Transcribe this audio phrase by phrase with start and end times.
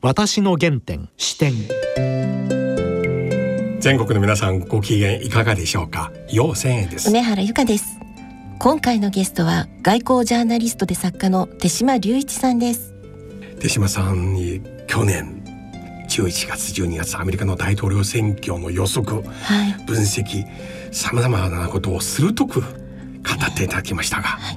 [0.00, 1.54] 私の原点視点。
[3.80, 6.12] 全国の皆さんご機嫌いかがでしょうか？
[6.30, 7.10] 陽千円です。
[7.10, 7.98] 梅原由香です。
[8.60, 12.94] 今回のゲストは外交ジャーナリストで作家の手島隆一さんです。
[13.58, 15.42] 手島さんに去年
[16.08, 20.44] 11月12月アメリカの大統領選挙の予測、はい、分析
[20.92, 24.52] さまざまなことを鋭く語っていただきましたが、は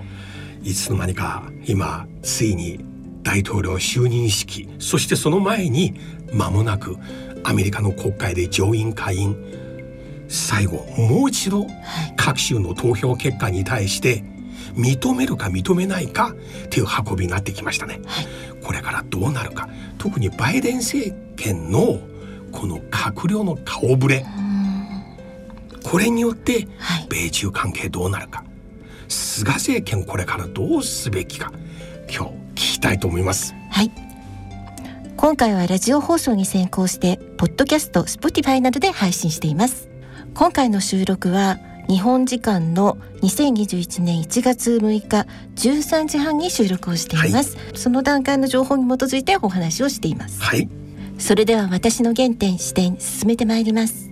[0.61, 2.90] い、いつの間にか今ついに
[3.23, 5.93] 大統領就任式そしてその前に
[6.33, 6.97] 間もなく
[7.43, 9.35] アメリカの国会で上院下院
[10.27, 11.67] 最後もう一度
[12.15, 14.23] 各州の投票結果に対して
[14.75, 16.33] 認めるか認めないか
[16.65, 17.99] っていう運びになってきましたね。
[18.05, 18.27] はい、
[18.63, 19.67] これからどうなるか。
[19.97, 21.99] 特にバイデン政権の
[22.51, 24.25] この閣僚の顔ぶれ。
[25.83, 26.67] これによって
[27.09, 28.47] 米中関係どうなるか、はい、
[29.09, 31.51] 菅政権これからどうすべきか。
[32.09, 33.55] 今日聞きたいと思います。
[33.69, 33.91] はい。
[35.17, 39.89] 今回はラジオ放送に先行してポッドキャスト、 Spotify などで配信しています。
[40.33, 50.41] 今回の収録は日本時間の2021年1月6日13時半に収録をしています、はい、その段階の情報に基づいてお話をしています。
[50.41, 50.69] はい。
[51.19, 54.09] それでは私の原点視点進めてまいります。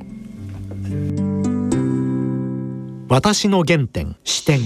[3.07, 4.59] 私の原点視点。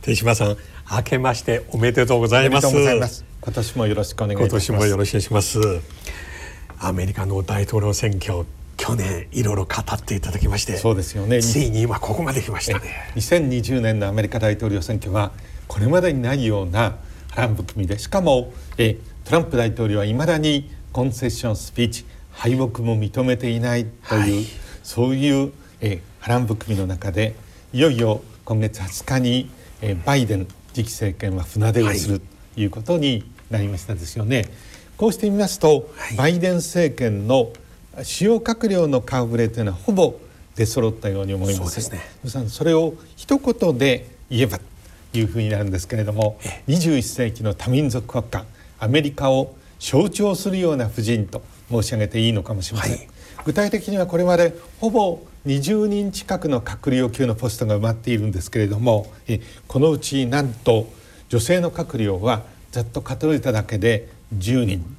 [0.00, 0.56] 手島さん
[0.90, 3.24] 明けましておめでとうございます。
[3.40, 5.60] 今年もよろしくお願い今年もよろしくお願いします。
[6.80, 8.46] アメリカの大統領選挙
[8.78, 11.42] 去年いろいろ語っていただきましてそうですよね。
[11.42, 13.12] ついに今ここまで来ましたね。
[13.16, 15.32] 2020年のアメリカ大統領選挙は
[15.66, 16.96] これまでにないような
[17.32, 24.46] 波乱含みでしかもえトランプ大統領はいまだにコンセッションスピーチ敗北も認めていないという、はい、
[24.82, 25.52] そういう
[25.82, 27.34] え波乱含みの中で
[27.74, 29.50] いよいよ今月20日に
[29.82, 30.48] えバイデン
[30.78, 34.48] 次期政権は船出をするということになりましたですよね。
[34.96, 37.52] こうしてみますと、はい、バイデン政権の
[38.04, 40.14] 主要閣僚の顔ぶれというのはほぼ
[40.54, 41.80] 出揃ったように思います。
[41.80, 46.38] そね、それを一言で言えばというふうになるんですけれども、
[46.68, 48.44] 21世紀の多民族国家
[48.78, 52.96] アメリカを象徴するような夫人と申し上げていいのかもしれません。
[52.98, 53.08] はい、
[53.44, 60.88] 具体的にはこれまでほぼ20人近くの閣僚級のポストが埋まっているんですけれどもえこのうちなんと
[61.28, 64.96] 女性の閣僚はざっと数えただけで10人。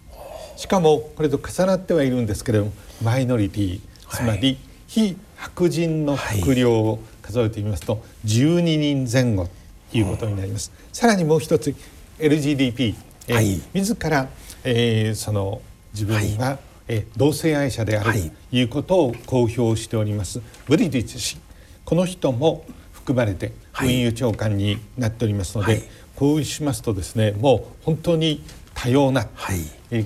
[0.58, 3.82] しかもこれと重なってはいるんですけれどもマイノリティ。
[4.10, 4.58] つまり
[4.88, 9.48] 非白人の閣僚を数えてみますと12人前後
[9.92, 10.72] ということになります。
[10.92, 11.76] さらにもう一つ
[12.18, 12.96] LGDP、
[13.28, 14.28] えーはい、自ら、
[14.64, 15.62] えー、その
[15.94, 18.64] 自分が、はい、えー、同性愛者であるとい。
[18.64, 21.38] うことを公表しております、ブリディッチ氏
[21.86, 25.84] この人も含まれて運輸長官になっておりますので、はい、
[26.16, 29.60] こうしますとですねもう本当に多様な、はい、
[29.92, 30.06] え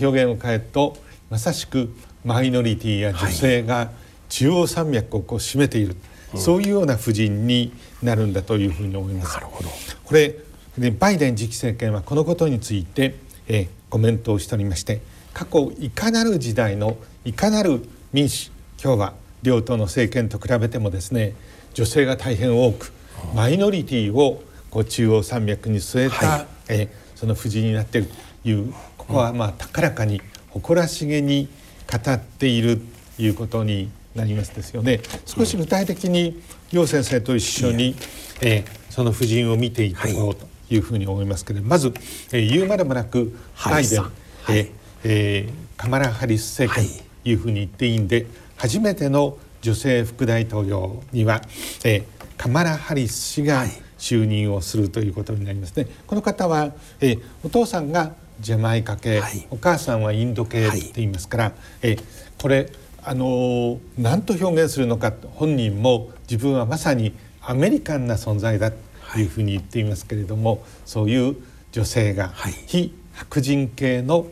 [0.00, 0.96] 表現を変えると
[1.28, 3.90] まさしくマイノリティや女性が
[4.28, 5.96] 中央山脈をこう占めている、
[6.32, 7.72] はい、そういうような布陣に
[8.02, 9.34] なるんだというふうに思います。
[9.34, 9.68] なるほど。
[10.04, 10.36] これ
[10.78, 13.14] でバイデン次期政権はこのことについて、
[13.48, 15.00] えコメントをしておりまして
[15.32, 17.82] 過去いかなる時代のいかなる
[18.12, 18.50] 民主
[18.82, 21.34] 今日は両党の政権と比べてもですね
[21.74, 22.92] 女性が大変多く
[23.34, 28.08] マイノリティをこう中央山脈に据えた、はい、えその布陣になっている
[28.42, 30.20] というここはまあ高らかに
[30.50, 31.48] 誇らしげに
[31.90, 32.80] 語っている
[33.16, 35.00] ということになりますですよね。
[35.26, 36.40] 少し具体的に
[36.72, 37.94] 楊先生と一緒に、
[38.40, 41.92] えー、その布陣を見ていこうというふうに思いますけれどまず、
[42.32, 44.12] えー、言うまでもなくバイデン、はい、
[44.58, 44.70] えー、
[45.76, 46.88] カマラ・ハリス政権
[47.22, 51.42] というふうに言っていいんで初めての女性副大統領には、
[51.84, 52.04] えー、
[52.36, 53.64] カマラ・ハリス氏が
[53.98, 55.86] 就任をするということになりますね。
[56.06, 61.96] この方は、えー、お父さんがジャマイカ系、はい、お母さんはインド系って言いますから、はい、え
[62.40, 62.72] これ
[63.02, 71.36] あの何と表現するのか本人も自分はまさにアメリカンな存在だというふうに言っていますけれども、はい、そういう
[71.72, 72.32] 女性が、
[72.66, 74.26] 非白人系の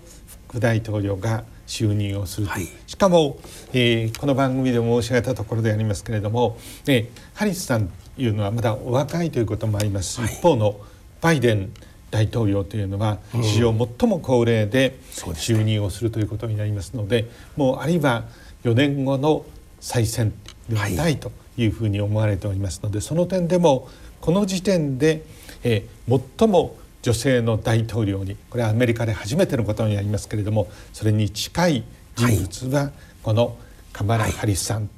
[0.48, 3.38] 副大統領が就任をする、はい、しかも、
[3.74, 10.14] えー、この番組で申し上げたところでありますけれども、えー、ハリスさんというのはまだお若いということもあります。
[10.14, 10.80] し、はい、一方の
[11.20, 11.70] バイデン
[12.10, 18.24] 大統領というのは史上最も高齢で就任をするということになりますので、もうあるいは
[18.64, 19.44] 4年後の
[19.80, 20.32] 再選
[20.70, 23.88] ではないというふうに思われておりますので、その点でも
[24.22, 25.22] この時点で、
[25.62, 31.84] えー、最も女性の大統領にこれはアメリカで初めてのことになりますけれどもそれに近い
[32.16, 32.90] 人物は
[33.22, 33.56] この
[33.92, 34.88] カマラ・ハリスさん、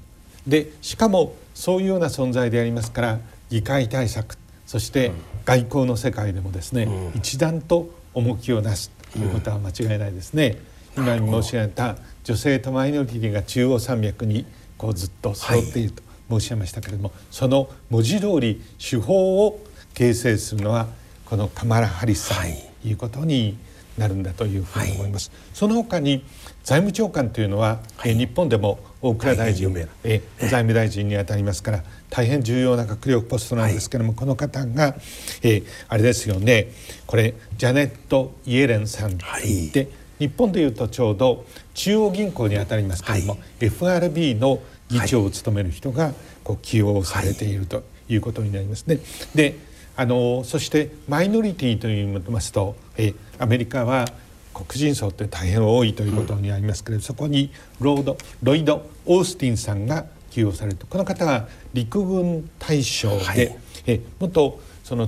[0.47, 3.19] でしかもそういうような存在でありますから
[3.49, 4.37] 議会対策
[4.67, 5.13] そして
[5.45, 10.59] 外交の世界でもですね、うん、一段と重きをなすということは間違いないですね。
[10.97, 14.47] うん、今に申し上げた女性とマイノリティが中央山脈に
[14.79, 19.61] こうずっと揃っていると申し上げましたけれども、はい、その文字通り手法を
[19.95, 20.87] 形成するのは
[21.31, 22.49] このカマラ・ハリスさん
[22.83, 22.93] とい。
[22.93, 23.57] うことに
[23.97, 25.31] なるんだというふうに思います。
[25.31, 26.25] はい、その他に
[26.65, 29.73] 財務長官というのは、はい、日本でも大蔵大臣、
[30.03, 34.97] え財務大臣にあたりますから大変重要な閣僚ポストなんですけども、はい、この方が、
[35.45, 36.73] えあれですよね。
[37.07, 39.71] これジャネット・イエレンさんで、はい、
[40.19, 46.13] 日本でいうとちょうど中央銀行にあたりますけれども、はい、FRB の議長を務める人が
[46.43, 48.99] こう起用されているということになりますね。
[49.35, 49.70] で
[50.01, 54.07] あのそしてマイノリティといいますとえアメリカは
[54.55, 57.51] 黒人層って大変多いということにありますけれど、うん、そこに
[57.81, 65.07] ロードロイド・オースティンさんが起用されるとこの方は陸軍大将で、はい、え元その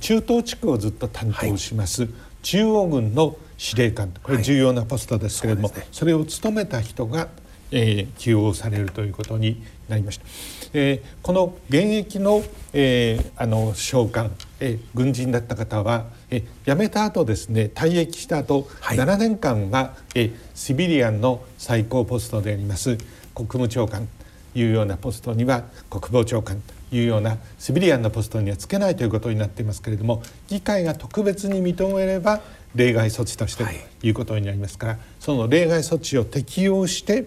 [0.00, 2.10] 中東地区をずっと担当します、はい、
[2.42, 7.28] 中央軍の司令官これ重要なポストですけれども、はいそね、それを務めた人が、
[7.70, 10.26] えー、起用されるということになりました。
[10.74, 12.42] えー、この現役の,、
[12.72, 14.30] えー、あの将官、
[14.60, 22.96] えー、軍人だった方は、えー、辞めた後ですね退役した後、はい、7年間は、えー、シビリアンの最高ポストであります
[23.34, 24.08] 国務長官
[24.54, 26.60] というようなポストには国防長官
[26.90, 32.40] というようなシビリアンのポストにはつけないということになっていますけれども議会が特別に認めれば
[32.74, 33.70] 例外措置としてと
[34.06, 34.10] い。
[34.10, 37.26] うことになりますから、はい、その例外措置を適用して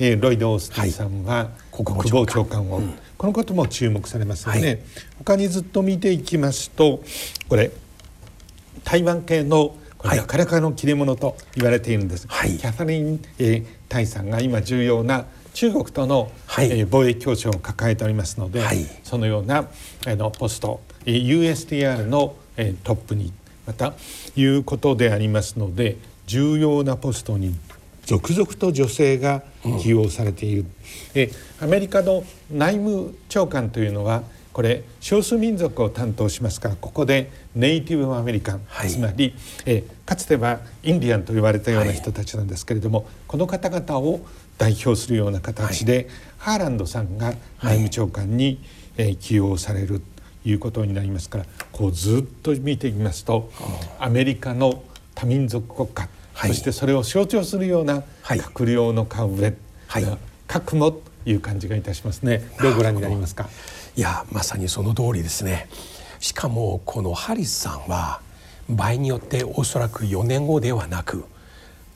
[0.00, 1.50] えー、ロイド・オースティンさんは
[1.84, 4.78] 国防長官を、うん、このことも注目されますよね、はい、
[5.18, 7.02] 他にずっと見ていきますと
[7.48, 7.70] これ
[8.84, 19.68] 台湾系のこれなかなかの切れ者と言われているんです、はい、キャサリン、えー、タイさんが今重要な中国との、はい、えー、貿易協調を抱えておりますので、はい、そのような
[20.06, 23.32] あのポスト、えー、USTR の、えー、トップに
[23.66, 23.94] また
[24.36, 25.96] いうことでありますので
[26.26, 27.56] 重要なポストに
[28.08, 29.42] 続々と女性が
[29.82, 30.64] 起用されている、
[31.14, 34.22] うん、アメリカの内務長官というのは
[34.54, 39.34] これ少数民族を担当しますからここでネイティブアメリカン、はい、つまり、
[39.66, 44.20] えかつてはインディアンと言われたような人たちなんですけれども、はい、この方々を
[44.56, 46.06] 代表するような形で、はい、
[46.38, 48.58] ハーランドさんが内務長官に、
[48.96, 50.00] え起用される
[50.42, 53.50] ということになりますからこうずっと見てみますと
[54.00, 54.82] アメリカの
[55.14, 56.08] 多民族国家
[56.46, 59.54] そしてそれを象徴するような閣僚の顔ぶれ、
[59.88, 60.04] はい、
[60.46, 62.48] 覚悟という感じがいたしますね。
[62.62, 63.48] どうご覧になりますか？
[63.96, 65.68] いやまさにその通りですね。
[66.20, 68.20] しかもこのハリスさんは
[68.68, 71.24] 場合によっておそらく4年後ではなく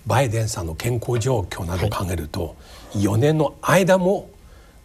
[0.06, 2.56] バイデンさんの健康状況などを考えると、
[2.94, 4.31] はい、4年の間も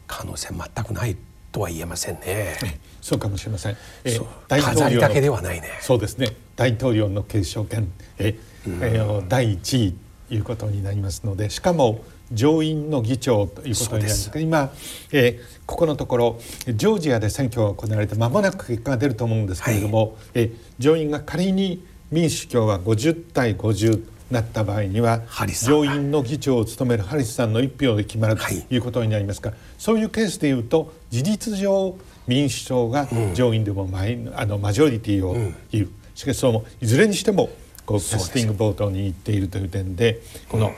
[0.05, 1.17] 可能性全くない
[1.51, 2.55] とは言えませんね。
[3.01, 3.77] そうかもしれません。
[4.03, 5.69] えー、大統領だけではないね。
[5.81, 6.35] そうですね。
[6.55, 8.37] 大統領の継承権、え
[8.81, 9.95] えー、第1位
[10.29, 14.29] ということになりますのでしかも上院の議長ということになります。
[14.29, 14.71] が今、
[15.11, 25.21] えー、ここのところジョージアで選挙が行われて間もなく結果が出ると思うんですけれども、はい、え上院が仮に民主共和50対50なった場合には
[25.65, 31.97] 上院の議長を務めるハリスさんの1票で決まるということになりますが、はい、そういうケースでいうと事実上
[32.27, 35.33] 民主党が上院でもマイ、うん、あのマジョリティを
[35.71, 37.49] 言う、うん、しかしそのいずれにしても
[37.87, 40.19] こうキャスティングボートに行っているという点で
[40.49, 40.73] この,、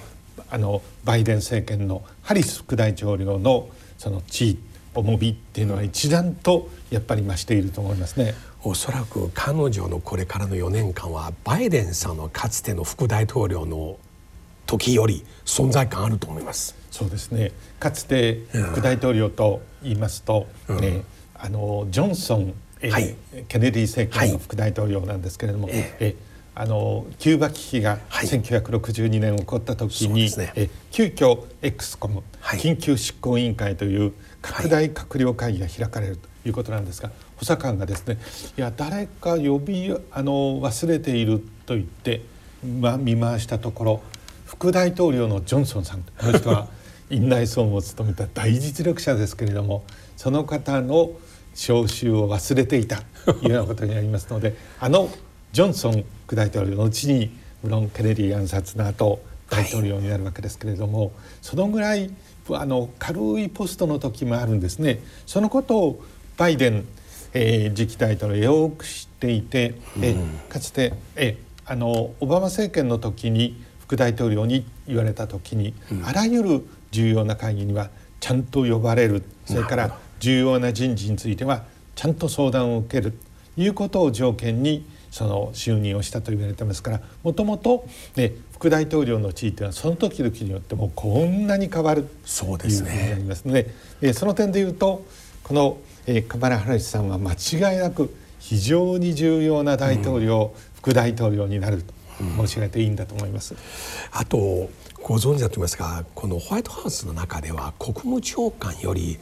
[0.50, 4.60] あのバイデン政権のハリス副大統領のその地位
[4.94, 8.34] 重みっていうのは一段とやっぱり増していると思いますね。
[8.64, 13.98] おそらく彼女のこれからの4年間はバイデンさんのかつての副大統領の
[14.66, 16.76] 時より存在感あると思います。
[16.92, 17.52] そうですね。
[17.80, 23.16] かつて副大統領と言いますと、うん、ね、あのジョンソン、えー、はい、
[23.48, 26.29] ケネディ政権の副大統領なんですけれども、はい、えー
[26.60, 34.12] あのキューバ危機が1962年起こった時に、はいね、え急遽 X コム、はい、緊急執行委員会という
[34.42, 38.18] 拡大閣僚会議が開かれるということなんですが、補佐官がですね
[38.58, 42.24] いや誰か呼びあの忘れていると言って、
[42.82, 44.02] ま、見回したところ
[44.46, 46.68] 副大統領のジョンソンさんこの人は
[47.10, 49.86] 院内総務を務めた大実力者ですけれども
[50.18, 51.12] その方の
[51.54, 55.10] 招集を忘れていたというようなことになりますのであの
[55.52, 57.32] ジョンソン副大統領のうちに
[57.64, 62.12] 無論ケネディ暗殺の後大統領になるわけですけれども、はい、そのぐらい
[62.52, 65.00] あの軽いポストの時もあるんですね。
[65.26, 66.04] そのことを
[66.38, 66.88] バイデン、
[67.34, 70.16] えー、次期大統領よく知っていて、うん、え
[70.50, 77.90] かつてえあのオバマ政権の時に副大統領に言われた時に、うん、あらゆる重要な会議には
[78.20, 79.24] ちゃんと呼ばれる。
[79.46, 81.64] それから重要な人事については
[81.96, 83.14] ちゃんと相談を受ける。
[83.56, 93.04] ということを条件にその就任をしたと言われてますからもともと、ね、副大統領の地位というのはその時々によってもこんなに変わるそうですね。
[93.04, 93.70] になりますので、
[94.02, 95.06] えその点で言うと
[95.44, 101.94] この、えー、カマラ・ハリスさんは間違いなく非常に重要な大統領、うん、副大統領になると
[102.38, 103.56] 申し上げていいんだと思います。
[104.12, 104.70] あと
[105.02, 109.18] ご存知だと思いますがこのホワイトハウスの中では国務長官より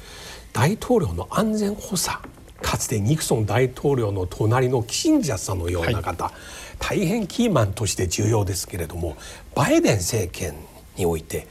[0.54, 2.18] 大統領の安全補佐
[2.62, 6.34] かつてニクソン大統領の隣のキシンジャーさんのような方、はい、
[6.80, 9.18] 大変キーマンとして重要ですけれども
[9.56, 10.56] バイデン政権
[10.96, 11.48] において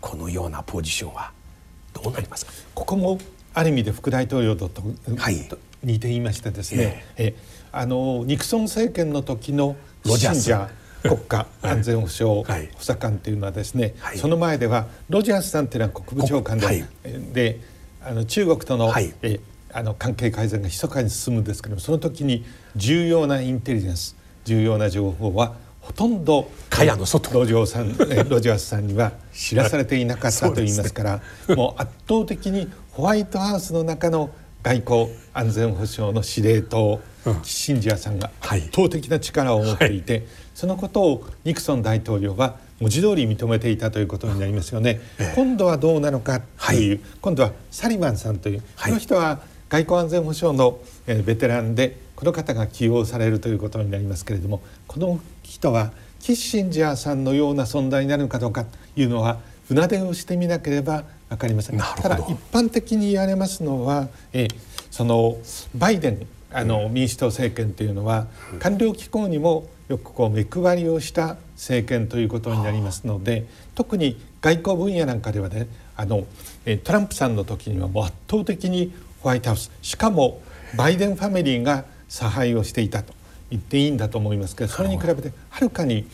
[0.00, 1.32] このようなポジションは
[1.92, 2.52] どうなりますか？
[2.74, 3.18] ここも
[3.54, 4.82] ある意味で副大統領とと、
[5.16, 5.48] はい、
[5.82, 7.34] 似ていましてですね、ええ。
[7.72, 16.84] あのニクソン政権の時のロジャース国家 安全保障補佐官というのはですね、はい、その前ではロジャースさんというのは国務長官ではい、
[17.32, 17.60] で
[18.02, 19.40] あの中国との,、え
[19.72, 22.44] あの関係改善が密かに進むんですけどもその時に
[22.76, 25.54] 重要なインテリジェンス重要な情報は
[25.88, 27.96] ほとんど蚊帳の外 ロジさん
[28.28, 31.22] ロジャースさんには知らされていなかったといいますから、
[31.56, 34.30] もう圧倒的にホワイトハウスの中の
[34.62, 45.00] 外交安全保障の司令塔、うん、シンジアさんが圧倒的な力を持っていて、はい、そのことをニクソン大統領は文字通り認めていたということになりますよね。
[45.18, 61.78] ええ、今度はどうなのかという、はい、今度はサリバンさんという、この人は外交安全保障のベテランでこの方が起用されるということになりますけれどもこの人はキッシンジャーさんのような存在になるのかどうかというのは船出をしてみなければ分かりません。
[61.78, 64.48] ただ一般的に言われますのは、え
[64.90, 65.36] その
[65.74, 68.26] バイデンあの民主党政権というのは
[68.58, 76.26] 官僚機構にもよくこう目配りをした政権ということになりますので特に外交分野なんかではねあの
[76.84, 79.70] トランプさんの時にはもう圧倒的にホワイトハウス。
[79.82, 80.40] しかも
[80.76, 83.14] バイデンファミリーが差配をしていたと。
[83.50, 86.06] 言っていいんだと思いますけどそれに比べてはるかに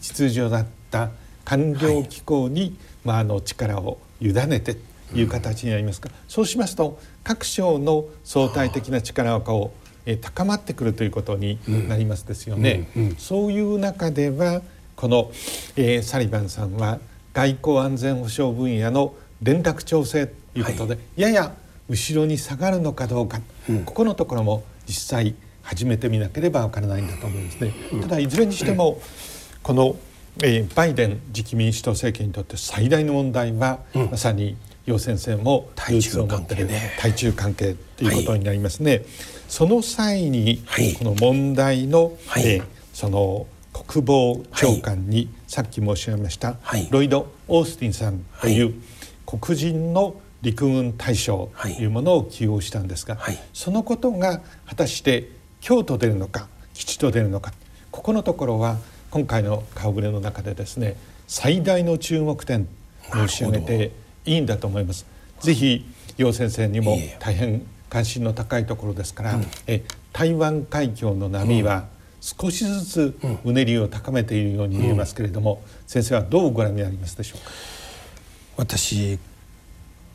[0.00, 1.10] 秩序だった
[1.44, 9.72] 官僚機構に、まあ、あの力を委ねてという形になりますが、そうしますと各省の相対的な力を
[10.06, 12.88] え高まってくるということになりますですよね。
[13.18, 14.62] そういう中では
[14.96, 15.30] この、
[15.76, 16.98] えー、サリバンさんは
[17.32, 21.54] 外交安全保障分野の連絡調整ということで、はい、やや
[21.90, 27.74] 後ろに下がるのかどうか、うん、ここのところも実際始めてみなければわからないんだと思うんですね。
[28.02, 29.02] ただいずれにしても
[29.62, 29.96] この、
[30.42, 34.56] えー、バイデン次期民主党政権にとって最大の問題は、うん、まさに
[34.86, 38.90] 楊先生も対中関係、ね、対中関係ということになりますね。
[38.90, 39.04] はい、
[39.48, 40.62] その際に、
[40.98, 46.56] この問題の、はい、えー、その国防長官に、さっき申し上げました、
[46.90, 48.74] ロイド・オースティンさんという
[49.26, 53.18] 黒人の陸軍大将というものを起用したんですが、
[53.52, 55.28] そのことが果たして
[55.60, 57.52] 京都出るのか吉と出るのか
[57.90, 58.78] ここのところは
[59.10, 62.68] 今回の顔ぶれの中でですね最大の注目点
[63.12, 63.92] 申し上げて
[64.24, 65.04] いいんだと思います。
[65.40, 65.84] ぜひ
[66.16, 69.82] 楊先生にも大変関心の高いところですから、うん、え
[70.12, 71.88] 台湾海峡の波は
[72.20, 77.50] 少しずつうねりを高めているように見えますけれども、うん、先生はどうご覧になりますでしょうか？
[78.58, 79.18] 私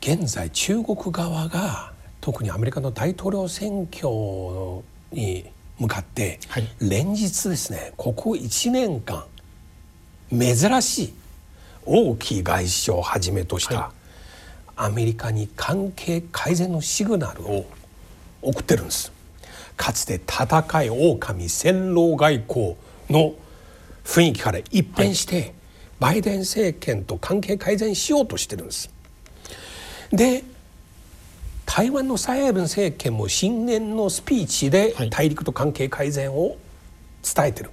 [0.08, 4.06] 現在中国側が特にアメリカの大統領選挙
[5.10, 5.44] に
[5.80, 6.38] 向かって
[6.78, 9.24] 連日ですね、ここ1年間
[10.30, 11.14] 珍しい
[11.84, 13.90] 大きい外相をはじめとした
[14.76, 17.66] アメリカに関係改善のシグナルを
[18.42, 19.10] 送ってるんです。
[19.76, 22.76] かつて戦い狼戦狼外交
[23.10, 23.34] の
[24.04, 25.52] 雰囲気から一変して、
[25.98, 28.88] バイデン政権と関係改善しようとしてるんです
[30.12, 30.44] で
[31.64, 36.56] 台湾の蔡英文政権も新年のスピーチで大陸と関係改善を
[37.22, 37.70] 伝えてる、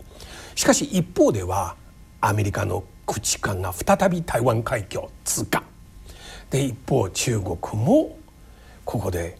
[0.55, 1.75] しかし一方では
[2.19, 5.63] アメリカの口官が再び台湾海峡通過。
[6.49, 8.17] で一方中国も
[8.85, 9.37] ここで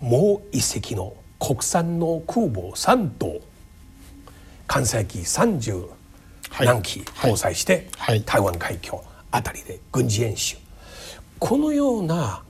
[0.00, 3.40] もう一隻の国産の空母3頭
[4.66, 5.88] 関西機30
[6.60, 7.88] 何機搭載して、
[8.24, 10.56] 台湾海峡あたりで軍事演習。
[11.38, 12.42] このような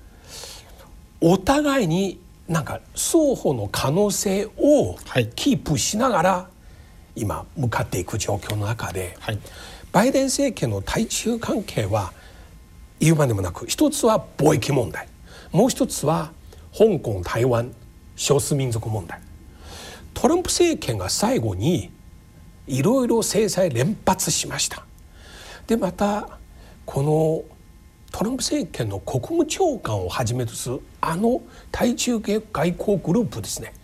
[1.21, 4.97] お互いになんか双方の可能性を
[5.35, 6.49] キープしながら
[7.17, 9.39] 今向かっていく状況の中で、はい、
[9.91, 12.13] バイデン政権の対中関係は
[13.01, 15.09] 言うまでもなく一つは貿易問題。
[15.53, 16.33] もう一つは
[16.77, 17.73] 香港台湾
[18.15, 19.21] 少数民族問題。
[20.15, 21.91] トランプ政権が最後に
[22.67, 24.85] いろいろ制裁連発しました。
[25.67, 26.39] でまた
[26.87, 27.45] この
[28.13, 32.43] トランプ政権の国務長官をはじめとするあの対中外
[32.79, 33.75] 交グループですね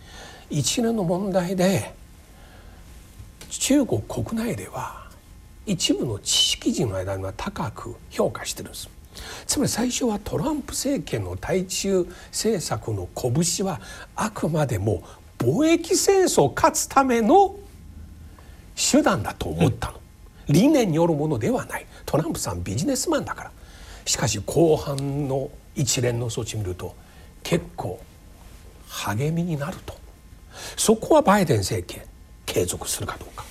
[0.49, 1.93] 一連の問題で
[3.49, 5.03] 中国国内では
[5.65, 8.89] 一部の知識人の間には高く評価してるんです。
[9.45, 13.79] つまり最初はトランプ政権の対中政策の拳は
[14.15, 15.03] あくまでも
[15.37, 17.55] 貿易戦争を勝つための
[18.75, 19.99] 手段だと思ったの、
[20.47, 21.85] 理念によるものではない。
[22.05, 23.51] トランプさんビジネスマンだから。
[24.05, 26.95] しかし後半の一連の措置見ると
[27.41, 27.99] 結構
[28.89, 29.95] 励みになると。
[30.77, 32.03] そこはバイデン政権
[32.45, 33.43] 継続するかどうか、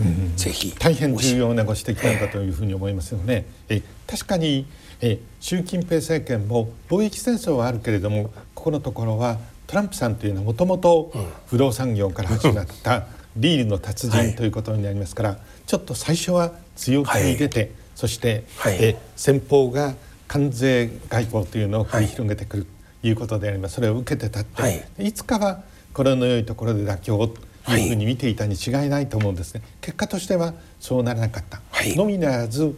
[0.00, 3.46] うん、ぜひ大変重要なご指摘なのかというふうに思いますよね。
[3.68, 4.66] え確かに
[5.00, 11.12] え習近平政権も貿易戦争はあるけれどもここのところはトランプさんというのはもともと
[11.46, 19.94] 不動産業から始まった リールの達人ということになりますから、ちょっと最初は強気に出て、そして、え先方が
[20.28, 22.66] 関税外交というのを繰り広げてくる
[23.02, 23.76] ということであります。
[23.76, 29.62] それを受けて立って、い、つかはこれの良いところで妥協というふうに見ていたに違いないと思うんですね。
[29.80, 31.60] 結果としてはそうならなかった、
[31.96, 32.76] のみならず、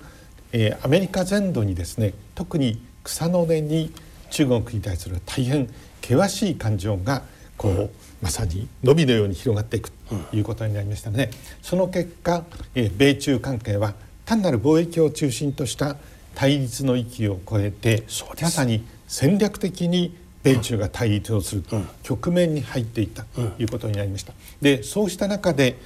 [0.53, 3.93] えー、アメリカ全土にですね特に草の根に
[4.31, 5.69] 中国に対する大変
[6.03, 7.23] 険しい感情が
[7.57, 7.91] こう、うん、
[8.23, 11.31] まさに伸びのように広がっていくということになりましたね。
[11.63, 12.45] その結果、
[12.75, 13.95] えー、米中関係は
[14.25, 15.97] 単なる貿易を中心とした
[16.35, 18.05] 対立の域を超えて
[18.43, 21.65] まさに戦略的に米中が対立をする
[22.03, 24.33] 局面に入っていったということになりました。
[24.61, 25.77] でそうした中で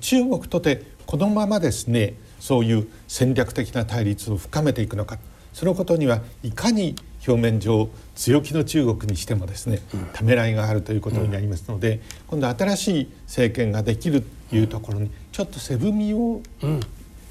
[0.00, 5.18] 中国とてこのままですねそういう戦略的な対立を深めていくのか
[5.52, 6.96] そのことにはいかに
[7.28, 9.80] 表面上強気の中国にしてもですね、
[10.14, 16.40] ためらいがあるということになりますので、今度新しい政権ができるというところにちょっと背踏みを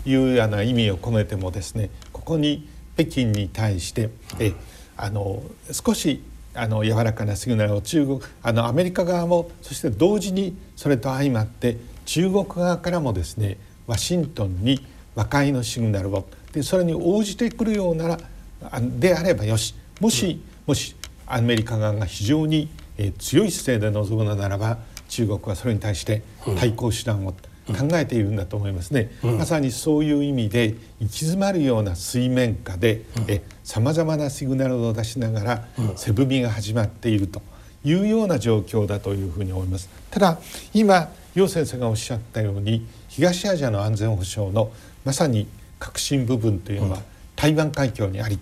[0.06, 4.54] いうような意味を込めてもですねここに北京に対してえ
[4.96, 6.24] あの少し
[6.54, 18.20] あの柔らかなシグナルを中国あのアメリカ側もそして同時にそれと相まって中国側からもですねワシントンに和解のシグナルをでそれに応じてくるようなら
[18.82, 26.24] であればよしもし、もしアメリカ側が非常に、え強い姿勢で臨むのならば中国はそれに対して
[26.58, 33.04] 対抗手段を考えているんだと思いますね、うん、まさにそういう意味で行き詰まるような水面下で
[33.64, 37.42] さまざまなシグナルを出しながら背踏みが始まっていると
[37.84, 39.90] いうような状況だというふうに思います。
[40.10, 40.40] ただ
[40.74, 44.72] 今楊先生がおっしゃったように東アジアの安全保障の
[45.06, 45.48] まさに
[45.80, 47.02] 核心部分というのは、
[47.38, 48.38] 台湾海峡にあり、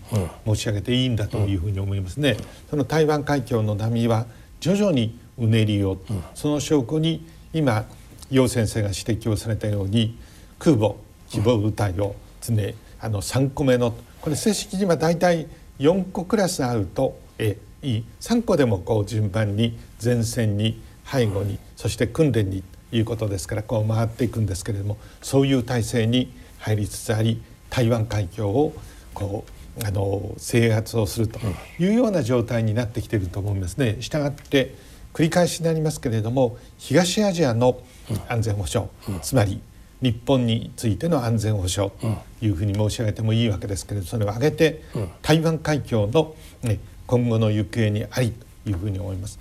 [0.48, 2.38] 申し上げていいんだというふうに思いますね。
[2.70, 4.26] その台湾海峡の波は
[4.60, 6.00] 徐々にうねりを、
[6.34, 7.86] その証拠に今
[8.32, 10.18] 楊先生が指摘をされたように
[10.58, 10.96] 空母
[11.30, 12.56] 希望部隊を常
[13.00, 15.48] あの3個目のこれ正式には大体
[15.80, 27.42] 4個クラスあるとえいい3個でもこう順番に前線に背後にそして訓練にということですからこう回っていくんですけれどもそういう体制に入りつつあり
[27.76, 28.74] 台湾海峡を
[29.14, 29.44] こ
[29.78, 31.42] うあの制圧をすると
[31.78, 33.98] いうような状態になってきていると思いますね。
[34.00, 34.74] したがって
[35.14, 37.82] 繰り返しになりますけれども東アジアの
[38.30, 38.90] 安全保障、
[39.22, 39.60] つまり
[40.02, 42.08] 日本についての安全保障と
[42.42, 44.82] いうふうに申し上げてもいいわけですけれどそれを挙げて
[45.22, 46.34] 台湾海峡の、
[46.64, 48.32] ね、今後の行方にあり
[48.64, 49.38] というふうに思います。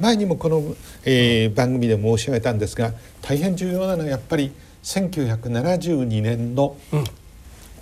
[0.00, 4.50] 前にもこの、えー、番組で申し上げたんですが大変重要なのはやっぱり
[4.82, 6.76] 1972年の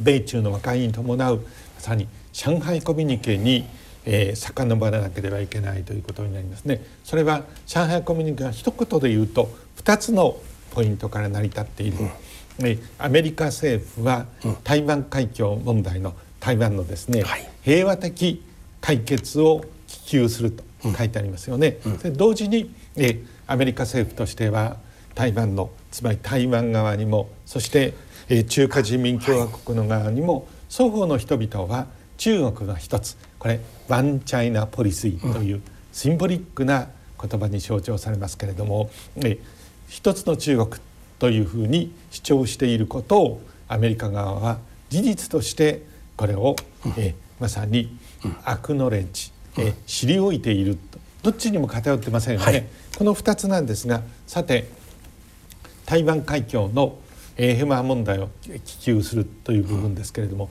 [0.00, 1.42] 米中の和解に伴うま
[1.80, 3.64] さに上海コミュニケに、
[4.04, 6.82] えー、遡らなければいけないということになりますね。
[7.04, 9.50] それは上海コミュニケは一言で言うと
[9.82, 10.36] 2つの
[10.72, 12.10] ポイントから成り立っている、うん、
[12.98, 14.26] アメリカ政府は
[14.64, 18.42] 台湾海峡問題の台湾のですね、はい、平和的
[18.80, 21.78] 解決を希求すると書いてありますよね。
[21.86, 24.76] うん、で同時に、えアメリカ政府としては
[25.14, 27.94] 台湾のつまり台湾側にもそして、え
[28.48, 33.16] 中華人民共和国の側にも双方の人々は中国の一つ。
[33.38, 36.88] これワンチャイナポリシーというシンボリックな
[37.20, 39.38] 言葉に象徴されますけれども、え
[39.88, 40.80] 一つの中国
[41.18, 44.58] というふうに主張していることをアメリカ側は
[44.88, 45.82] 事実として
[46.16, 46.56] これを、
[46.96, 47.96] えまさに
[48.44, 50.98] アクノレッジ、え知り置いていると。
[51.24, 52.66] どっちにも偏ってませんよね、はい、
[52.98, 54.68] この2つなんですがさて
[55.86, 56.98] 台湾海峡の
[57.36, 58.30] 平和問題を
[58.64, 60.50] 希求するという部分ですけれども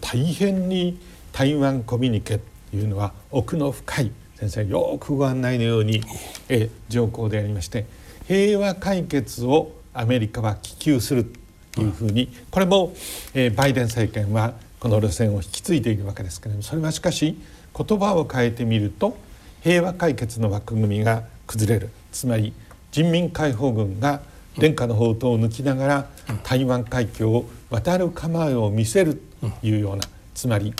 [0.00, 0.98] 大変に
[1.32, 2.38] 台湾コミュニケ
[2.70, 6.02] というのは奥の深い先生よくご案内のように、
[6.48, 7.84] え条項でありまして
[8.26, 11.30] 平和解決をアメリカは希求する
[11.72, 12.94] というふうにこれも、
[13.34, 17.36] えバイデン政権はこの路線を引き継いでいるわけですけれどもそれはしかし
[17.76, 19.16] 言葉を変えてみると
[19.62, 22.54] 平和解決の枠組みが崩れるつまり
[22.92, 24.22] 人民解放軍が
[24.58, 26.06] 殿下の宝刀を抜きながら
[26.42, 30.74] 台湾海峡を渡る構えを見せるというようなつまり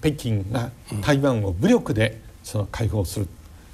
[0.00, 3.28] 北京が台湾を武力でその解放する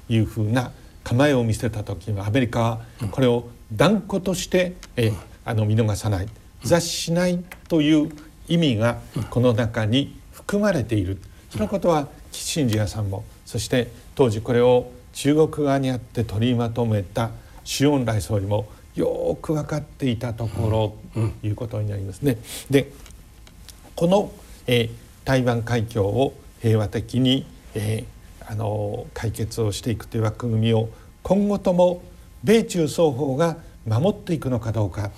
[0.07, 0.71] というふうな
[1.03, 5.11] 構えを見せた時にはアメリカはこれを断固としてえ
[5.43, 6.27] あの見逃さない
[6.63, 8.11] 雑しないという
[8.47, 11.19] 意味がこの中に含まれている。
[11.51, 17.31] そのことはキッシンジャーさんもそして当時これを中国側にあって取りまとめた
[17.63, 22.37] 周恩来総理もよく分かっていたところということになりますね。
[22.69, 22.91] で
[23.95, 24.31] この、
[24.67, 24.89] えー、
[25.25, 30.89] 台湾海峡を平和的に、えー、あの解決をしていくという枠組みを
[31.23, 32.01] 今後とも
[32.43, 35.11] 米中双方が守っていくのかどうか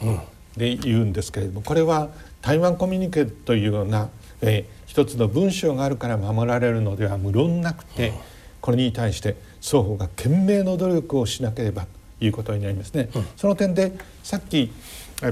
[0.56, 2.10] で言うんですけれどもこれは
[2.42, 4.10] 台湾コミュニケというような、
[4.42, 8.14] えー、一つの文章があるから守られるのでは無論なくて
[8.62, 13.10] これに対して双方が懸命の努力をしなければということになりますね。
[13.36, 14.72] その点でさっき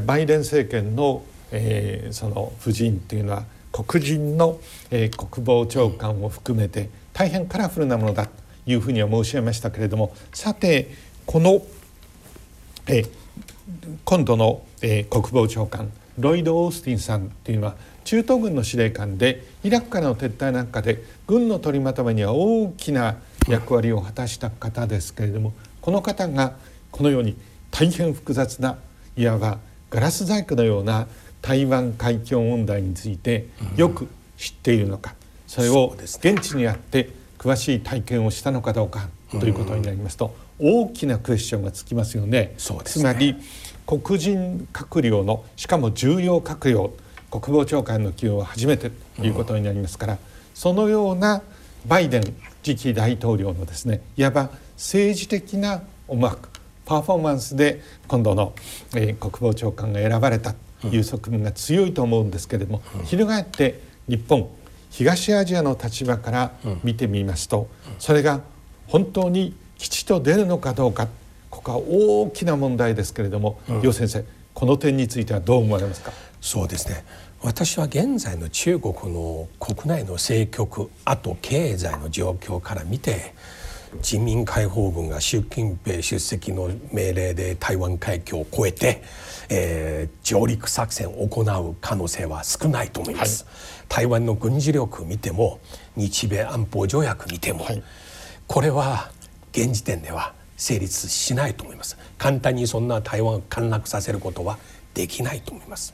[0.06, 8.32] バイデン政権の、えー、その夫人っていうのは黒人の、えー、国防長官を含めて大変カラフルなものだと
[8.66, 10.90] いうふうには申し上げましたけれどもさて
[11.26, 11.62] この、
[12.88, 13.10] えー、
[14.04, 23.18] 今度の、えー、国防長官ロイド・オースティンさんというのは中東軍の司令官でイラクからの撤退なんかで軍の取りまとめには大きな
[23.50, 26.56] 役割を果たした方ですけれどもこの方が
[26.96, 27.36] このように
[27.72, 28.78] 大変複雑な
[29.18, 31.08] いわばガラス細工のような
[31.42, 35.14] 台湾海峡問題についてよく知っているのか、
[35.46, 42.54] それを現地にあって詳しい体験をしたのかどうかということになりますと、大きなクエスチョンがつきますよね。
[42.86, 43.36] つまり
[43.86, 46.94] 黒人閣僚のしかも重要閣僚
[47.30, 50.18] 国防長官の起用は初めてということになりますから、
[50.54, 51.42] そのような
[51.86, 52.24] バイデン
[52.64, 56.55] 次期大統領のですねいわば政治的な思惑
[56.86, 58.54] パフォーマンスで今度の、
[58.96, 64.48] えー、国防長官が選ばれたという側面が強いと思うんですけれども、うん、翻って日本
[64.92, 66.52] 東アジアの立場から
[66.84, 67.68] 見てみますと、
[68.00, 68.42] それが
[68.88, 71.10] 本当に吉と出るのかどうか
[71.50, 76.14] ここは大きな問題ですけれども、楊、うん、先生この点についてはどう思われますか？
[76.40, 77.04] そうですね。
[77.42, 83.34] 私は現在の中国の国内の政局あと経済の状況から見て
[84.02, 89.04] 人民解放軍が習近平出席の命令で台湾海峡を越えて、
[89.50, 93.54] えー、上陸作戦を行う可能性は少ないと思います、はい、
[93.90, 95.60] 台湾の軍事力を見ても
[95.96, 97.84] 日米安保条約見ても、はい、
[98.48, 99.12] これは
[99.52, 101.98] 現時点では成立しないと思います。
[102.18, 104.58] 簡単にそんな台湾を陥落させることは
[104.94, 105.94] できないと思います。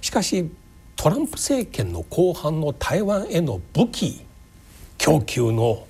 [0.00, 0.50] しかし
[0.96, 4.26] トランプ政権の後半の台湾への武器
[4.98, 5.86] 供給の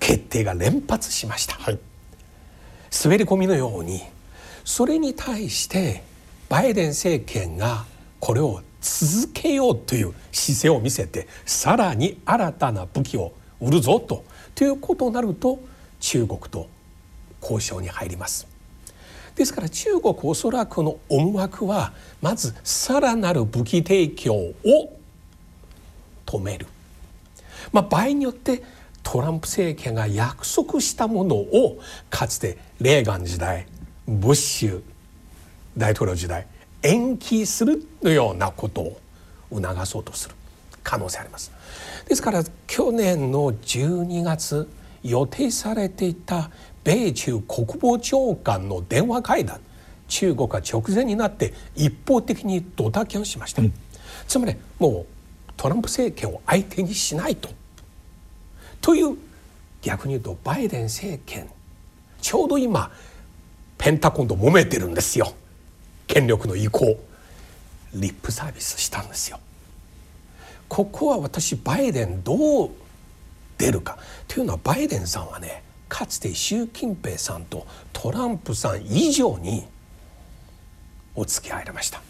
[0.00, 1.78] 決定が連発しました、はい、
[3.04, 4.02] 滑り込みのように
[4.64, 6.02] それに対して
[6.48, 7.84] バイデン政権が
[8.20, 15.58] これを続けようという姿勢を見せてさらに新たな武器を売るぞとということになると
[16.00, 16.68] 中国と
[17.40, 18.46] 交渉に入ります。
[19.34, 24.54] ですから中国おそらくの思惑はまずさらなる武器提供を
[26.24, 26.66] 止める、
[27.70, 28.62] まあ、場合によって
[29.08, 31.78] トランプ政権が約束したものを
[32.10, 33.68] かつてレーガン時代
[34.08, 34.82] ブッシュ
[35.78, 36.48] 大統領時代
[36.82, 39.00] 延期するのようなことを
[39.52, 40.34] 促そうとする
[40.82, 41.52] 可能性あります。
[42.08, 44.68] ですから去年の12月
[45.04, 46.50] 予定されていた
[46.82, 49.60] 米中国防長官の電話会談
[50.08, 53.72] 中国が直前になって一方的にドタキャンしました、うん、
[54.26, 57.48] つまりもうトランプ政権を相手にしないと
[58.86, 59.16] という
[59.82, 61.48] 逆に言うとバイデン政権
[62.22, 62.92] ちょうど今
[63.78, 65.34] ペンタゴンと揉めてるんですよ。
[66.06, 66.96] 権力の移行。
[67.94, 69.40] リップサービスしたんですよ。
[70.68, 72.70] ここは私バイデンどう
[73.58, 73.98] 出るか。
[74.28, 79.66] というのはバイデンさんはねかつて習近平さんとトランプさん以上に
[81.16, 82.00] お付き合いありました。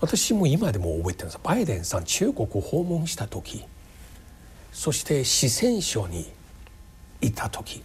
[0.00, 1.40] 私も今でも覚えてるんです。
[1.42, 3.64] バイデンさん中国を訪問した時
[4.78, 6.24] そして四川省に
[7.20, 7.82] いた時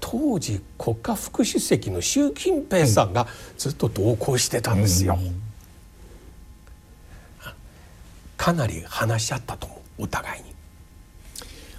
[0.00, 3.26] 当時国家副主席の習近平さんが
[3.58, 5.18] ずっと同行してたんですよ。
[8.38, 10.54] かなり話し合ったと思うお互いに。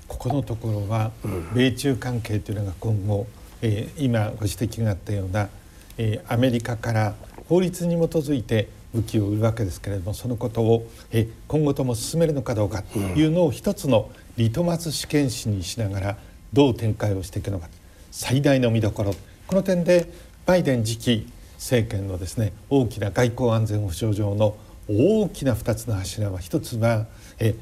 [0.08, 1.10] ここのところは、
[1.56, 3.26] 米中関係というのが今後、
[3.63, 5.50] えー、今ご指摘があったような、
[5.97, 7.15] えー、アメリカから
[7.50, 16.17] 法律に基づいて武器を売るわけですけれどもそのことを、え、今後とも進めるのかどうかというのを一つのリトマス試験紙にしながら
[16.54, 17.69] どう展開をしていくのか。
[18.12, 19.15] 最大の見どころ。
[19.47, 20.12] この点で
[20.45, 24.56] バイデン次期政権のですね大きな外交安全保障上の
[24.89, 27.06] 大きな2つの柱は一つは
[27.39, 27.56] え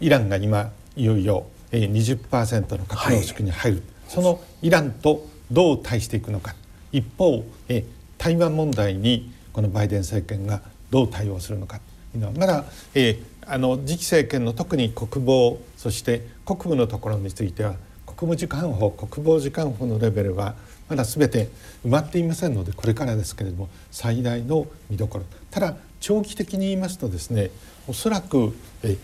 [0.00, 6.54] イランが今いよいよ20%の核濃縮に入る、はい、そのイランとどう対していくのか。
[6.92, 7.84] 一方え
[8.18, 11.80] 台湾問題にこのバイデン政権がどう対応するのか
[12.12, 20.56] というのはまだ、えあの次期政権の特に国防そして国務のところについては国務次官補国防次官補のレベルは
[20.90, 21.48] まだ全て
[21.86, 25.24] 埋まっていませんのでこれからですけれども最大の見どころ。
[25.50, 27.50] ただ長期的に言いますとですね
[27.88, 28.98] おそらくえ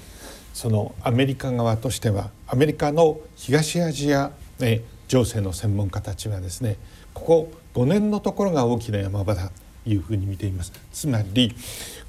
[0.52, 6.76] そのアメリカ側としてはアメリカの東アジアえ情勢の専門家たちはですね
[7.14, 9.50] ここ5年のところが大きな山場だ。
[9.86, 11.54] いうふうに見ていますつまり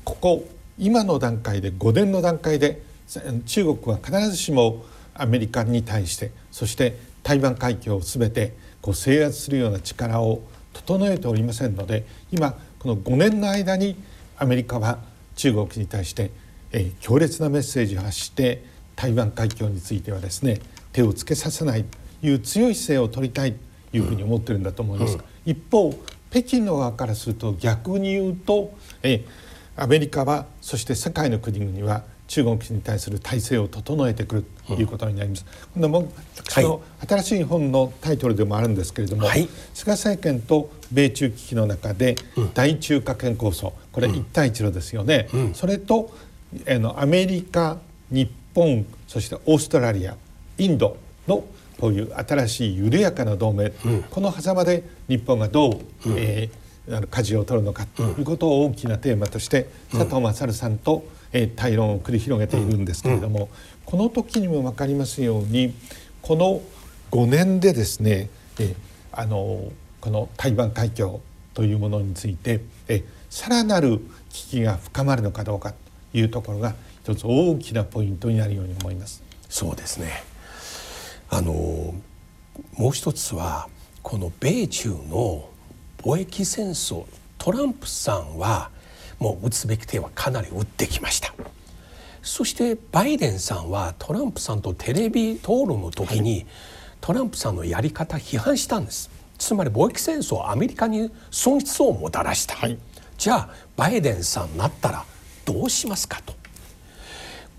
[0.04, 0.46] ここ
[0.78, 2.82] 今の段階で5年の段階で
[3.46, 10.42] 中国は必ずしもアメリカに対してそして台湾海峡を全てこう制圧するような力を
[10.74, 13.96] 整えておりませんので今この5年の間に
[14.38, 15.00] アメリカは
[15.36, 16.32] 中国に対して、
[16.72, 18.64] えー、強烈なメッセージを発して
[18.96, 20.60] 台湾海峡についてはですね
[20.92, 21.86] 手をつけさせない
[22.22, 25.14] という強い姿勢を取りたいというふうに思ってるんだと思います。
[25.14, 25.94] うんうん、一方
[26.34, 35.46] 北京の側からすると逆に言うと、えー、アメリカはそして世界の国々は中国に対する体制を整えてくるということになります。
[35.78, 36.12] うん、も
[36.50, 42.16] その新しい本のタイトルでもあるんですけれども、はい、菅政権と米中危機の中で
[42.56, 45.30] 大中華圏構想これ一帯一路ですよね。
[45.32, 46.12] うん、それと
[46.68, 47.78] あのアメリカ
[48.10, 50.18] 日本そしてオーストラリア
[50.58, 51.44] インドの
[51.80, 55.70] こういう新しい緩やかな同盟、うん、この狭間で日本がど
[56.06, 63.50] う、うん、えーあの舵を取るのかということを大きなテーマとして佐藤勝さんと、えー、対論を繰り広げているんですけれども、
[63.86, 65.74] この時にも分かりますように
[66.22, 66.62] この
[67.12, 68.76] 5年でですね、えー、
[69.14, 71.22] あのこの台湾海峡
[71.54, 75.74] というものについて、えー、さらなる危機が深まるのかどうか
[76.12, 79.24] というところが一つ大きなポイントになるように思います。
[79.48, 80.33] そうですね
[81.30, 81.52] あの
[82.76, 83.68] もう一つは
[84.02, 85.50] この米中の
[85.98, 87.06] 貿易戦争
[87.38, 88.70] トランプさんは
[89.20, 91.34] もう打つべき手はかなり打ってきました。
[92.22, 96.46] そしてバイデンさんはトランプさんとテレビ討論の時に、はい、
[97.02, 99.10] トランプさんのやり方批判したんです。
[99.38, 102.78] つまり貿易戦争アメリカに損失をもたらした、はい、
[103.18, 105.06] じゃあバイデンさんになったら
[105.44, 106.34] どうしますかと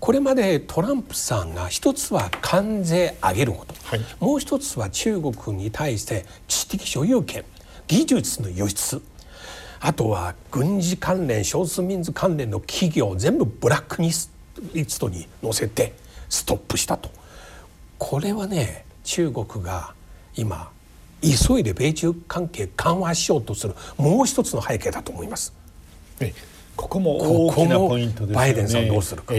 [0.05, 7.43] これまでトランプさんが一つは関税上げること、はい、もう一つは中国に対して知的所有権
[7.87, 9.01] 技術の輸出。
[9.79, 14.29] あとは軍事関連少数民族関連の企業を全部ブラックリス
[14.99, 15.95] トに載せて
[16.29, 17.09] ストップしたと。
[17.97, 19.95] これはね中国が
[20.35, 20.69] 今
[21.23, 25.51] 急いで米中関係緩和しようとするもう一つの背景だと思います。
[26.75, 29.33] ここも大きなポイントです、ね、バイデンさんどうするか。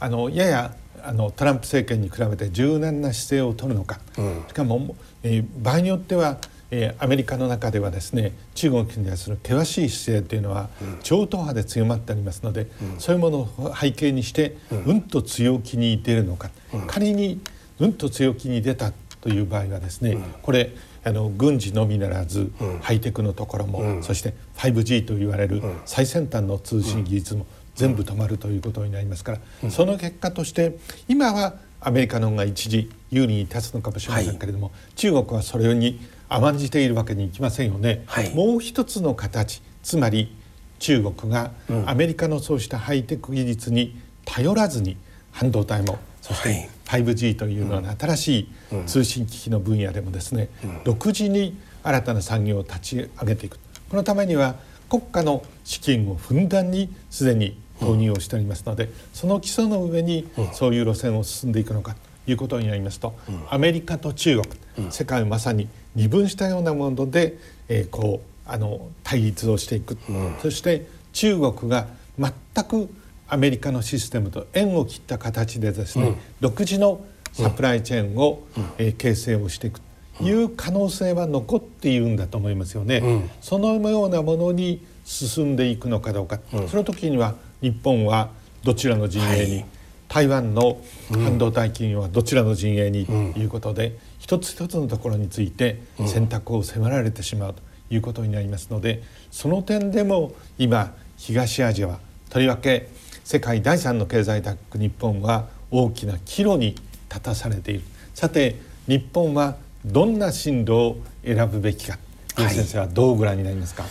[0.00, 6.38] あのややあのトランプ政権に比べて柔軟な姿勢を取るのか、うん、しかも、えー、場合によっては
[6.70, 10.68] えー、アメリカの中ではですね中国に対する険しい姿勢というのは
[11.02, 17.40] 超党派で強まってありますので、うん、そういうものを背景にして、うん、うんと強気に出るのか、うん、仮に
[17.78, 20.72] うんと強気に出たという場合はですね、うん、これ
[21.04, 30.76] あの軍事のみならず、ハイテクのところも、そして 5G と言われる最先端の通信技術も全部止まるということになりますから、その結果として
[31.08, 40.34] 今はアメリカの方が一時有利に立つのかもしれませんけれども、はい、中国はそれに甘んじているわけにいきませんよね、はい、もう一つの形つまり
[40.78, 41.52] 中国が
[41.86, 44.96] アメリカのそうしたハイテク技術に頼らずに
[45.30, 48.48] 半導体もそして 5G というのは新しい
[48.86, 50.48] 通信機器の分野でもですね、
[50.84, 53.58] 独自に新たな産業を立ち上げていく。
[53.88, 54.56] このためには
[54.88, 63.14] 国家の資金をふんだんにすでに投入をしておりますので、その基礎の上にそういう路線を進んでいくのかということになりますと、
[63.50, 64.40] アメリカと中
[64.76, 72.32] 国、世界をまさに二分したようなもので、えー、こうあの対立をしていく、うん、そして中国が全
[72.64, 72.88] く
[73.28, 79.80] アメリカのシステムと縁を切った形でですね、うん、独自のサプライチェーンを、うん、えー、形成をしていく。
[80.18, 82.98] という可能性は残っているんだと思いますよね。
[82.98, 88.30] うん、そのようなものに進んでいくのかどうか、その時には日本は
[88.64, 89.66] どちらの陣営に、はい、
[90.08, 97.62] 台湾の半導体企業はどちらの陣営にということで、一つ一つのところについて選択を迫られてしまうと
[97.94, 102.88] いうことになりますのでその点でも今東アジアはとりわけ
[103.22, 106.74] 世界第三の経済大国日本は大きな岐路に
[107.08, 107.82] 立たされている。
[108.14, 108.56] さて
[108.88, 111.98] 日本はどんな進路を選ぶべきか
[112.34, 113.84] はい、先生はどうご覧になりますか？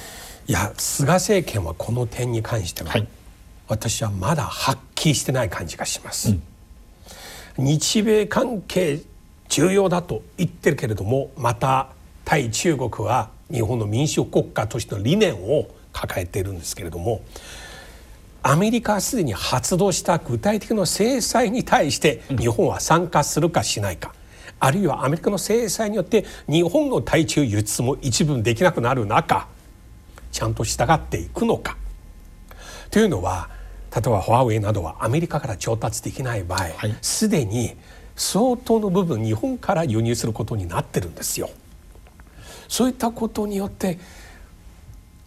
[0.47, 3.07] いや菅政権はこの点に関しては、はい、
[3.67, 6.31] 私はまだはっきりしてない感じがします、
[7.57, 9.01] うん、日米関係
[9.49, 11.89] 重要だと言ってるけれどもまた
[12.23, 17.21] 対中国は日本の民主国家としての理念を抱えているんですけれども
[18.47, 24.13] アメリカはすでに発動した具体的な制裁に対して日本は参加するかしないか、
[24.59, 29.47] あるいはアメリカの制裁によって日本の対中輸出も一部できなくなる中
[30.31, 31.75] ちゃんと従っていくのか。
[32.91, 33.49] というのは
[33.95, 36.67] 例えばファーウェイなどはアメリカから調達できない場合
[37.01, 37.75] すで、はい、に
[38.17, 41.49] 相当の部分日本から輸入することになってるんですよ。
[42.67, 43.99] そういったことによって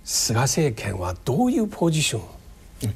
[0.05, 2.23] 菅政権はどういうポジション、
[2.85, 2.95] うん、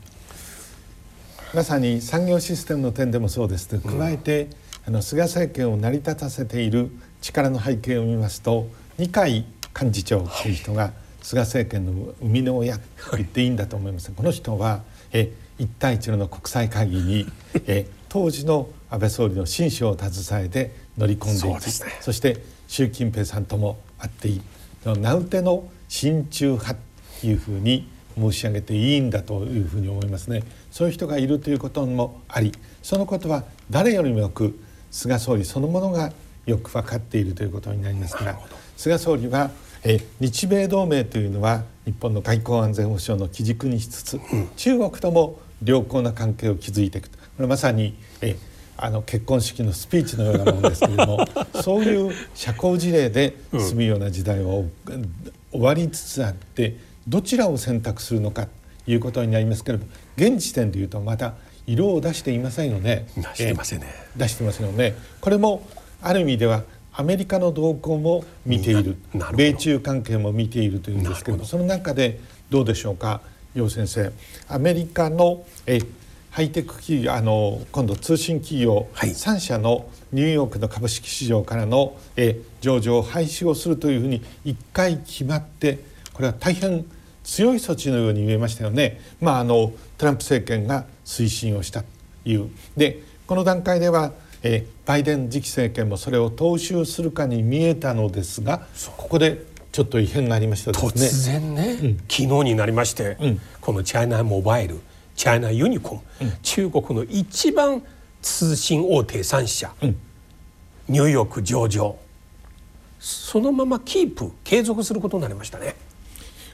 [1.55, 3.69] まさに産業システムの点でもそうです。
[3.79, 4.51] 加えて、うん、
[4.89, 6.91] あの菅政権を成り立たせている
[7.23, 17.27] 力の背景を見ますと二階幹事長という人が菅政権の生みの親と言っていいんだと思います、はい、この人はえ一帯一路の国際会議に
[17.66, 24.40] え当時の安倍総理の親書を携えて乗り込んでいきそ,、ね、そして習近平さんとも会っていい
[24.85, 26.77] 名うての親中派
[27.20, 30.42] というふうに申し上げていいんだというふうに思いますね。
[30.70, 34.59] そういう人がいるということもありそのことは誰よりもよく
[34.90, 36.12] 菅総理そのものが
[36.46, 38.38] よく分かっているということになりますから
[38.77, 39.51] 菅総理は
[39.85, 44.21] え日米同盟というのは日本の外交安全保障の基軸にしつつ、
[44.57, 48.37] 中国とも良好な関係を築いていくとこれまさにえ
[48.77, 51.27] あの結婚式のスピーチのようなものですけれども
[51.62, 54.62] そういう社交辞令で済むような時代は、
[55.53, 61.35] 終わりつつあってどちらを選択するのかということになりますけれども現時点でいうとまだ
[61.66, 63.07] 色を出していませんよね。
[63.16, 63.87] 出してませんね。
[64.16, 64.95] 出してますよね。
[65.21, 65.66] これも
[66.01, 68.96] ある意味ではアメリカの動向も見ている。
[69.35, 73.20] 米中関係も見ているというんですけどその中でどうでしょうか
[73.55, 74.12] 楊先生。
[74.48, 75.81] アメリカのえ
[76.31, 85.81] ハイテク企業あの今度通信企業、はい、3社のニューヨークの株式市場からのえ上場を廃止をするというふうに1回決まって
[86.14, 86.87] これは大変
[87.22, 89.00] 強い措置のように見えましたよね。
[89.20, 91.87] まあ、あのトランプ政権が推進をしたと
[92.24, 92.50] いう。
[92.76, 104.81] でこの段階ではえバイデン次期政権もそれを踏襲するかに見えたのですがここでちょっと異変がありました、ね、突然ね、うん、昨日になりまして、うん、このチャイナモバイル
[105.16, 107.83] チャイナユニコム、うん、中国の一番
[108.20, 109.72] 通信大手3社、
[110.88, 111.96] ニューヨーク上場
[113.00, 115.74] そのままキープ継続することになりましたね。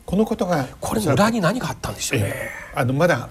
[0.07, 2.35] このことがこれ裏に何があったんでしょうね。
[2.74, 3.29] あのまだ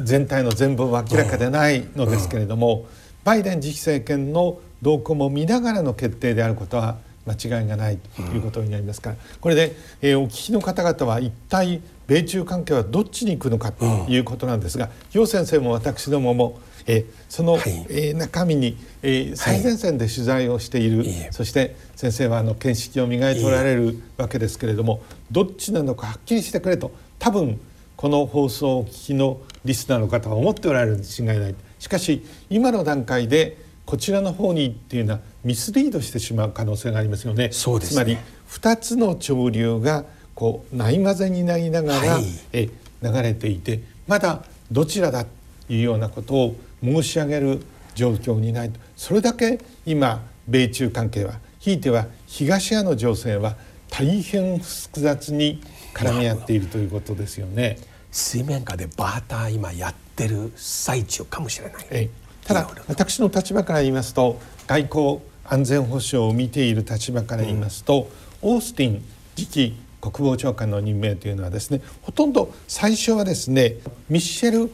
[0.00, 2.86] 全体の全貌は明らかでないのですけれども、
[3.24, 27.60] バイデン次期政権の動向も見ながらの決定であることは間違いがないということになりますから、これで、えー、お聞きの方々は一体米中関係はどっちに行くのかということなんですが楊、先生も私どもも、えー、その、はい、えー、中身に、えー、最前線で取材をしている、はい、そして先生はあの見識を磨いておられるわけですけれどもどっちなのかはっきりしてくれと多分
[27.96, 31.54] この放送をお聞きのリスナーの方は思っておられるに違いない。
[31.82, 37.48] しかし今の段階でこちらの方にっていうのはミスリードしてしまう可能性がありますよね。
[37.48, 38.18] ね、つまり
[38.48, 40.04] 2つの潮流が
[40.36, 42.68] こうない混ぜになりながら、はい、え
[43.02, 45.30] 流れていてまだどちらだと
[45.72, 47.60] いうようなことを申し上げる
[47.96, 53.56] 状況にないとそれだけ今米中関係はひいては東アの情勢は
[53.90, 55.60] 大変複雑に
[55.94, 57.76] 絡み合っているということですよね。
[58.12, 61.86] 水面下でバーター今やってる最中かもしれない。
[61.90, 62.10] え
[62.44, 68.08] ただ私の立場から言いますと外交安全保障を見ている立場から言いますと、
[68.42, 69.04] うん、オースティン
[69.36, 73.76] 次期国防長官の任命というのはですねほとんど最初はですね
[74.08, 74.70] ミッシェル・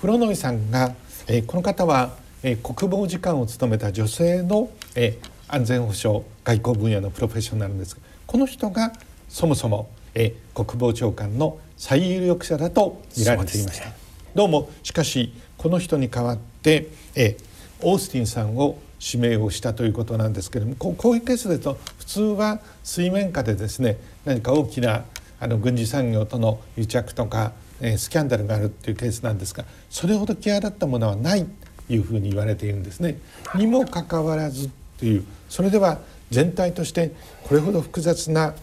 [0.00, 0.94] フロノイさんが、
[1.28, 7.94] えー、この方は、えー、国防次官を務めた女性の、えー、安全保障外交分野のプロフェッショナルです。
[7.94, 8.92] がこの人が
[9.28, 14.01] そもそも、えー、国防長官の最有力者だと見られていました、ね、
[14.34, 17.36] どうもしかしこの人に代わってえ
[17.82, 25.04] オースティンさんを指名をしたということなんですけれどもこういうケースですと普通は水面下でですね何か大きな
[25.38, 33.18] あの軍事産業との癒着とか、え、スキャンダルがあるっていうケースなんですがそれほど際立ったものはないというふうに言われているんですね。
[33.56, 35.98] にもかかわらずというそれでは
[36.30, 37.12] 全体として
[37.42, 38.54] これほど複雑な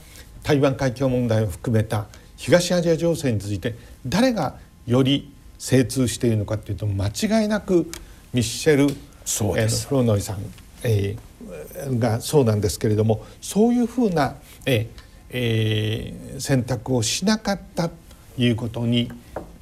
[0.42, 2.08] 台湾海峡問題を含めた
[2.38, 3.76] 東アジア情勢について
[4.08, 4.56] 誰が
[4.88, 7.92] より精通しているのかというと間違いなく
[8.34, 10.38] ミッシェル・フロノイさん
[10.84, 14.36] えー、がそうなんですけれどもそういうふうな、
[14.66, 14.88] えー
[15.32, 17.96] えー、選択をしなかったと
[18.38, 19.12] いうことに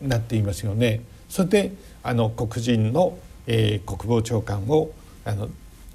[0.02, 1.02] なっていますよね。
[1.28, 1.72] それで
[2.04, 3.18] あの黒人の、
[3.48, 4.92] えー、国防長官を
[5.26, 5.50] あの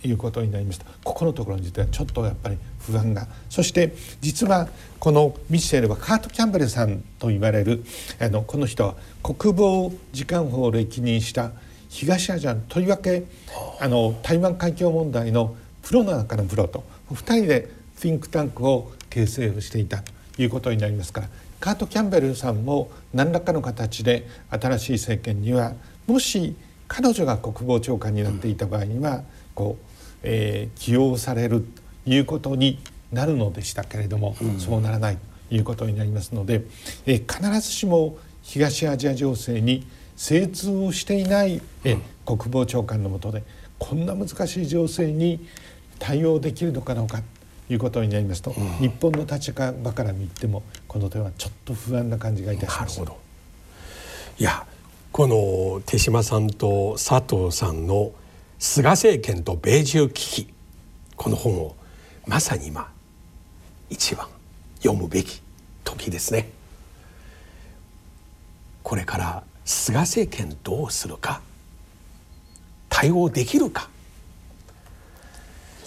[0.04, 3.26] いうことになりましたここのところについてはちょっとやっぱり不安が。
[3.48, 4.68] そして実は
[4.98, 7.84] このミッシェルはカート・キャンベルさんと言われる
[8.20, 11.52] あのこの人は国防次官補を歴任した
[11.88, 13.24] 東アジアとりわけ
[13.80, 17.68] あの台湾海峡問題のプロの中のプロと2人で
[17.98, 21.28] シンクタンクを形成していたということになりますから
[21.60, 25.74] カート・キャンベルさんも何らかの形で新しい政権には
[26.06, 26.56] もし
[26.88, 29.22] 彼女が国防長官になっていた場合には
[29.54, 29.84] こう、
[30.22, 31.64] えー、起用される
[32.06, 32.78] いうことに
[33.12, 36.62] なるのでしたけれども、うん、そうならないということになりますので、
[37.06, 39.86] えー、必ずしも東アジア情勢に
[40.16, 43.42] 精通をしていない、え国防長官のもとで
[43.78, 45.44] こんな難しい情勢に
[45.98, 47.20] 対応できるのかどうか
[47.68, 53.00] いうことになりますと、うん、日本の立場から見てもこの点はちょっと不安な感じがいたします。
[54.38, 54.66] いや
[55.10, 58.12] この手島さんと佐藤さんの
[58.58, 60.54] 菅政権と米中危機
[61.16, 61.76] この本を
[62.26, 62.90] まさに今
[63.90, 64.28] 一番
[64.76, 65.42] 読むべき
[65.84, 66.50] 時ですね。
[68.82, 71.40] これから菅政権どうするか
[72.88, 73.88] 対応できるか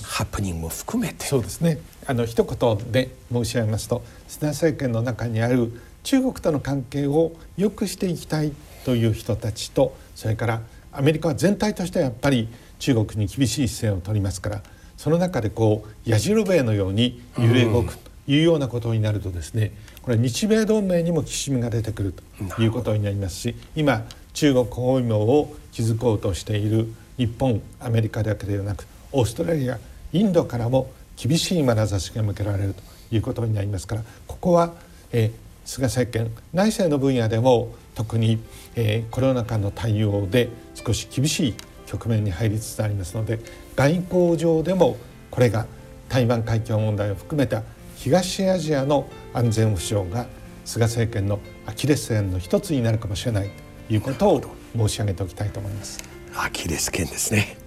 [0.01, 5.71] ハプニングも含めてそうですねあの一言で申し上げますと菅政権の中にある
[6.03, 8.53] 中国との関係を良くしていきたい
[8.85, 10.61] という人たちとそれから
[10.91, 12.47] アメリカは全体としてはやっぱり
[12.79, 14.63] 中国に厳しい姿勢を取りますから
[14.97, 19.71] その中でこう矢印のように揺れ動くというようなことになるとですね
[20.01, 22.13] これ日米同盟にもきしみが出てくる
[22.55, 26.87] ということになりますし今中国包囲網を築こうとしている
[27.17, 29.79] 日本アメリカだけではなくオーストラリア
[30.11, 32.81] インドからも厳しい眼差しが向けられると
[33.15, 34.73] いうことになりますからここは、
[35.11, 35.31] えー、
[35.65, 38.39] 菅政権内政の分野でも特に、
[38.75, 41.53] えー、コロナ禍の対応で少し厳しい
[41.85, 43.39] 局面に入りつつありますので
[43.75, 44.97] 外交上でも
[45.31, 45.65] これが
[46.09, 47.63] 台湾海峡問題を含めた
[47.97, 50.27] 東アジアの安全保障が
[50.65, 53.49] 菅政権のアキレス腱の一つになるかもしれない
[53.87, 54.41] ということを
[54.75, 55.99] 申し上げておきたいと思います。
[56.35, 57.57] アキレス腱ですね。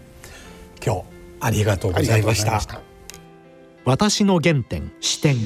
[0.84, 1.02] 今日
[1.40, 2.80] ありがとうございました。
[3.84, 5.40] 私の原点視点い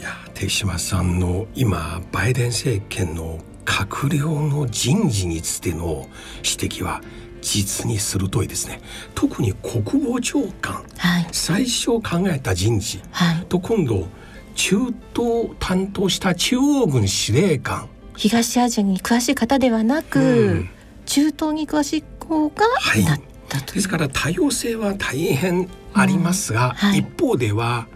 [0.00, 6.08] や手島さんの今バイデン政権の閣僚の人事についての
[6.38, 7.00] 指摘は
[7.40, 8.80] 実に鋭いですね。
[9.14, 14.06] 特に国防長官、はい、最初考えた人事、はい、と今度
[14.54, 14.76] 中
[15.14, 17.88] 東担当した中央軍司令官。
[18.16, 20.70] 東アジアに詳しい方ではなく、うん、
[21.06, 22.66] 中東に詳しい方が
[23.06, 26.72] なったと、はい、ですから多様性は大変ありますが、うん。
[26.74, 27.88] はい、一方では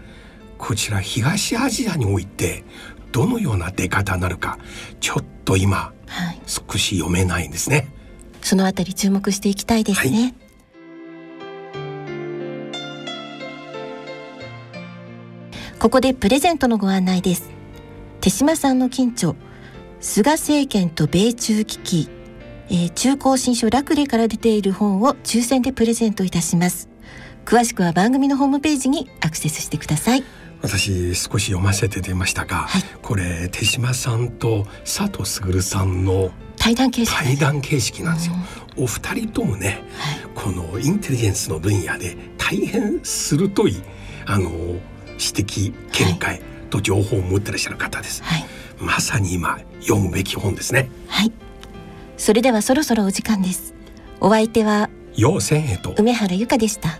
[0.57, 2.63] こちら東アジアにおいて
[3.11, 4.57] どのような出方になるか
[4.99, 7.87] ちょっと今、はい、少し読めないんですね。
[8.41, 10.33] そのあたり注目していきたいですね。
[15.79, 17.49] ここでプレゼントのご案内です。
[18.19, 19.35] 手島さんの近所、
[20.01, 22.09] 菅政権と米中危機
[22.69, 26.89] えー、中高新書ラクレから出ている本を抽選でプレゼントいたします
[27.45, 30.23] 詳しくは番組のホームページにアクセスしてください
[30.61, 37.15] 私少し読ませて出ましたが、はい、これ手島さんと佐藤卓さんの対談形式。
[37.15, 38.35] 対談形式なんですよ、
[38.75, 43.81] お二人ともね、はい、このインテリジェンスの分野で大変鋭い
[44.25, 44.81] あの指
[45.17, 48.45] 摘見解と情報を持ってらっしゃる方です、はい、
[48.79, 50.89] まさに今読むべき本ですね。
[51.07, 51.31] はい。
[52.17, 53.73] それではそろそろお時間です。
[54.19, 55.93] お相手は陽千恵と。
[55.97, 56.99] 梅原由香でした